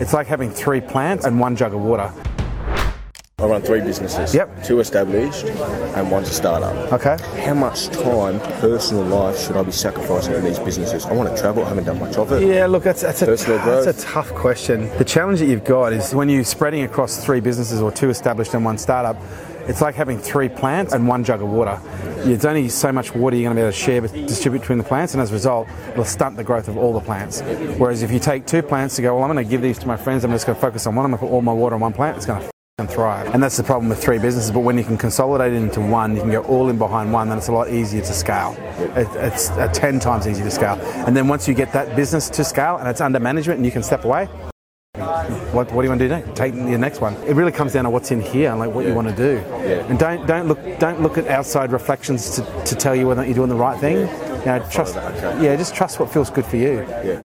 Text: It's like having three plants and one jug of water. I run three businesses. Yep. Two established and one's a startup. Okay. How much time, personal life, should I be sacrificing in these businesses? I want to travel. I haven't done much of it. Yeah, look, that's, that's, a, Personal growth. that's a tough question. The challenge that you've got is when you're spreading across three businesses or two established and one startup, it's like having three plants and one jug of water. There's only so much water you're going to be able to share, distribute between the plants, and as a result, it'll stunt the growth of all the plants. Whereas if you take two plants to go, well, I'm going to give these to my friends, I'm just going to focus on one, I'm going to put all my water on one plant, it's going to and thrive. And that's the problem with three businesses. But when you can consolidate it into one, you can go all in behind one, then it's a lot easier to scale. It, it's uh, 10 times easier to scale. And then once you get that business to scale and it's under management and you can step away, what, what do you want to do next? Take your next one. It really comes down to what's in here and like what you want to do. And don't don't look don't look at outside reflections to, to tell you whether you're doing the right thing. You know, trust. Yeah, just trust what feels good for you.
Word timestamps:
It's 0.00 0.14
like 0.14 0.26
having 0.26 0.50
three 0.50 0.80
plants 0.80 1.26
and 1.26 1.38
one 1.38 1.54
jug 1.54 1.74
of 1.74 1.82
water. 1.82 2.10
I 3.38 3.46
run 3.46 3.60
three 3.60 3.80
businesses. 3.80 4.34
Yep. 4.34 4.64
Two 4.64 4.80
established 4.80 5.44
and 5.44 6.10
one's 6.10 6.30
a 6.30 6.32
startup. 6.32 6.90
Okay. 6.90 7.18
How 7.44 7.52
much 7.52 7.88
time, 7.88 8.40
personal 8.60 9.04
life, 9.04 9.38
should 9.38 9.58
I 9.58 9.62
be 9.62 9.72
sacrificing 9.72 10.34
in 10.34 10.44
these 10.44 10.58
businesses? 10.58 11.04
I 11.04 11.12
want 11.12 11.34
to 11.34 11.40
travel. 11.40 11.64
I 11.66 11.68
haven't 11.68 11.84
done 11.84 11.98
much 11.98 12.16
of 12.16 12.32
it. 12.32 12.46
Yeah, 12.46 12.64
look, 12.64 12.82
that's, 12.82 13.02
that's, 13.02 13.20
a, 13.20 13.26
Personal 13.26 13.58
growth. 13.62 13.84
that's 13.84 14.02
a 14.02 14.06
tough 14.06 14.30
question. 14.34 14.88
The 14.96 15.04
challenge 15.04 15.40
that 15.40 15.46
you've 15.46 15.64
got 15.64 15.92
is 15.92 16.14
when 16.14 16.30
you're 16.30 16.44
spreading 16.44 16.82
across 16.82 17.22
three 17.22 17.40
businesses 17.40 17.82
or 17.82 17.92
two 17.92 18.08
established 18.08 18.54
and 18.54 18.64
one 18.64 18.78
startup, 18.78 19.16
it's 19.68 19.82
like 19.82 19.94
having 19.94 20.18
three 20.18 20.48
plants 20.48 20.94
and 20.94 21.06
one 21.06 21.24
jug 21.24 21.42
of 21.42 21.48
water. 21.48 21.78
There's 22.24 22.44
only 22.44 22.68
so 22.68 22.92
much 22.92 23.14
water 23.14 23.36
you're 23.36 23.52
going 23.52 23.56
to 23.56 23.60
be 23.60 23.64
able 23.64 23.72
to 23.72 23.78
share, 23.78 24.26
distribute 24.26 24.60
between 24.60 24.78
the 24.78 24.84
plants, 24.84 25.14
and 25.14 25.22
as 25.22 25.30
a 25.30 25.34
result, 25.34 25.68
it'll 25.90 26.04
stunt 26.04 26.36
the 26.36 26.44
growth 26.44 26.68
of 26.68 26.76
all 26.76 26.92
the 26.92 27.00
plants. 27.00 27.40
Whereas 27.78 28.02
if 28.02 28.10
you 28.10 28.18
take 28.18 28.46
two 28.46 28.62
plants 28.62 28.96
to 28.96 29.02
go, 29.02 29.14
well, 29.14 29.24
I'm 29.24 29.32
going 29.32 29.44
to 29.44 29.50
give 29.50 29.62
these 29.62 29.78
to 29.78 29.86
my 29.86 29.96
friends, 29.96 30.24
I'm 30.24 30.30
just 30.30 30.46
going 30.46 30.56
to 30.56 30.60
focus 30.60 30.86
on 30.86 30.94
one, 30.94 31.04
I'm 31.06 31.10
going 31.12 31.20
to 31.20 31.26
put 31.26 31.32
all 31.32 31.42
my 31.42 31.52
water 31.52 31.74
on 31.74 31.80
one 31.80 31.92
plant, 31.92 32.16
it's 32.16 32.26
going 32.26 32.40
to 32.40 32.50
and 32.80 32.90
thrive. 32.90 33.32
And 33.32 33.42
that's 33.42 33.56
the 33.56 33.62
problem 33.62 33.88
with 33.88 34.02
three 34.02 34.18
businesses. 34.18 34.50
But 34.50 34.60
when 34.60 34.76
you 34.76 34.84
can 34.84 34.96
consolidate 34.96 35.52
it 35.52 35.56
into 35.56 35.80
one, 35.80 36.16
you 36.16 36.22
can 36.22 36.30
go 36.30 36.42
all 36.44 36.68
in 36.68 36.78
behind 36.78 37.12
one, 37.12 37.28
then 37.28 37.38
it's 37.38 37.48
a 37.48 37.52
lot 37.52 37.68
easier 37.70 38.00
to 38.00 38.12
scale. 38.12 38.56
It, 38.96 39.06
it's 39.16 39.50
uh, 39.50 39.68
10 39.68 40.00
times 40.00 40.26
easier 40.26 40.44
to 40.44 40.50
scale. 40.50 40.80
And 41.06 41.16
then 41.16 41.28
once 41.28 41.46
you 41.46 41.54
get 41.54 41.72
that 41.72 41.94
business 41.94 42.28
to 42.30 42.42
scale 42.42 42.78
and 42.78 42.88
it's 42.88 43.00
under 43.00 43.20
management 43.20 43.58
and 43.58 43.66
you 43.66 43.72
can 43.72 43.82
step 43.82 44.04
away, 44.04 44.28
what, 45.52 45.72
what 45.72 45.82
do 45.82 45.86
you 45.86 45.88
want 45.88 46.00
to 46.00 46.08
do 46.08 46.08
next? 46.08 46.36
Take 46.36 46.54
your 46.54 46.78
next 46.78 47.00
one. 47.00 47.14
It 47.24 47.34
really 47.34 47.52
comes 47.52 47.72
down 47.72 47.84
to 47.84 47.90
what's 47.90 48.10
in 48.10 48.20
here 48.20 48.50
and 48.50 48.58
like 48.58 48.70
what 48.70 48.86
you 48.86 48.94
want 48.94 49.08
to 49.08 49.16
do. 49.16 49.38
And 49.88 49.98
don't 49.98 50.26
don't 50.26 50.46
look 50.46 50.60
don't 50.78 51.02
look 51.02 51.18
at 51.18 51.26
outside 51.28 51.72
reflections 51.72 52.30
to, 52.36 52.64
to 52.64 52.74
tell 52.74 52.94
you 52.94 53.06
whether 53.06 53.24
you're 53.24 53.34
doing 53.34 53.48
the 53.48 53.56
right 53.56 53.78
thing. 53.78 53.96
You 53.96 54.46
know, 54.46 54.66
trust. 54.70 54.94
Yeah, 54.94 55.56
just 55.56 55.74
trust 55.74 56.00
what 56.00 56.12
feels 56.12 56.30
good 56.30 56.46
for 56.46 56.56
you. 56.56 57.22